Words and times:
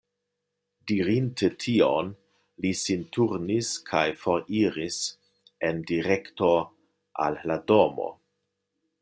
Dirinte 0.91 1.49
tion, 1.63 2.09
li 2.65 2.71
sin 2.79 3.03
turnis 3.17 3.69
kaj 3.91 4.03
foriris 4.23 4.99
en 5.69 5.85
direkto 5.93 6.51
al 7.27 7.39
la 7.53 7.61
domo. 7.75 8.09